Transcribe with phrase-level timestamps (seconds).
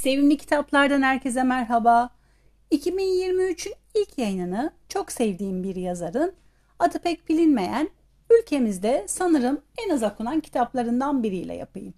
[0.00, 2.10] Sevimli kitaplardan herkese merhaba.
[2.72, 6.32] 2023'ün ilk yayınını çok sevdiğim bir yazarın
[6.78, 7.88] adı pek bilinmeyen
[8.30, 11.94] ülkemizde sanırım en az okunan kitaplarından biriyle yapayım.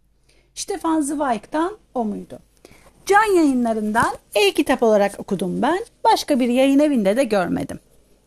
[0.55, 2.39] Stefan Zweig'dan o muydu?
[3.07, 5.85] Can yayınlarından e-kitap olarak okudum ben.
[6.05, 7.81] Başka bir yayın evinde de görmedim.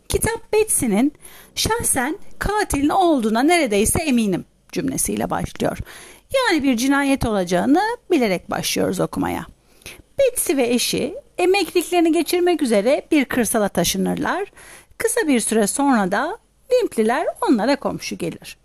[0.09, 1.13] Kitap Betsy'nin
[1.55, 5.77] şahsen katilin olduğuna neredeyse eminim cümlesiyle başlıyor.
[6.35, 7.81] Yani bir cinayet olacağını
[8.11, 9.54] bilerek başlıyoruz okumaya.
[10.19, 14.51] Betsy ve eşi emekliliklerini geçirmek üzere bir kırsala taşınırlar.
[14.97, 16.37] Kısa bir süre sonra da
[16.73, 18.57] Limpliler onlara komşu gelir.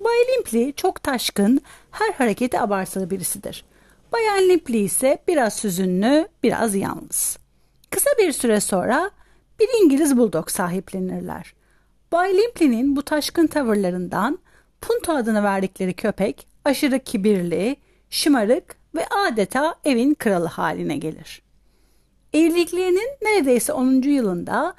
[0.00, 3.64] Bay Limpli çok taşkın, her hareketi abartılı birisidir.
[4.12, 7.38] Bayan Limpli ise biraz süzünlü, biraz yalnız.
[7.90, 9.10] Kısa bir süre sonra
[9.60, 11.54] bir İngiliz buldog sahiplenirler.
[12.12, 14.38] Bay Limpli'nin bu taşkın tavırlarından
[14.80, 17.76] Punto adını verdikleri köpek aşırı kibirli,
[18.10, 21.42] şımarık ve adeta evin kralı haline gelir.
[22.32, 24.02] Evliliklerinin neredeyse 10.
[24.02, 24.74] yılında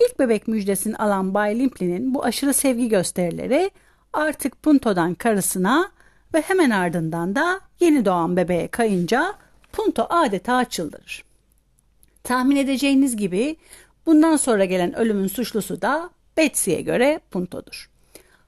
[0.00, 3.70] ilk bebek müjdesini alan Bay Limpli'nin bu aşırı sevgi gösterileri
[4.12, 5.90] artık Punto'dan karısına
[6.34, 9.34] ve hemen ardından da yeni doğan bebeğe kayınca
[9.72, 11.24] Punto adeta çıldırır.
[12.24, 13.56] Tahmin edeceğiniz gibi
[14.06, 17.90] bundan sonra gelen ölümün suçlusu da Betsy'ye göre Punto'dur.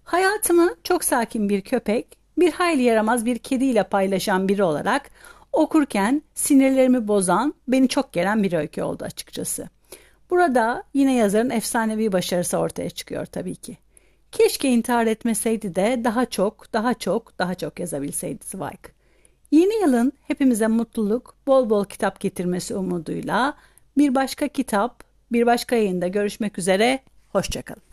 [0.05, 5.11] Hayatımı çok sakin bir köpek, bir hayli yaramaz bir kediyle paylaşan biri olarak
[5.53, 9.69] okurken sinirlerimi bozan, beni çok gelen bir öykü oldu açıkçası.
[10.31, 13.77] Burada yine yazarın efsanevi başarısı ortaya çıkıyor tabii ki.
[14.33, 18.81] Keşke intihar etmeseydi de daha çok, daha çok, daha çok yazabilseydi Zweig.
[19.51, 23.55] Yeni yılın hepimize mutluluk, bol bol kitap getirmesi umuduyla
[23.99, 27.01] bir başka kitap, bir başka yayında görüşmek üzere.
[27.29, 27.92] Hoşçakalın.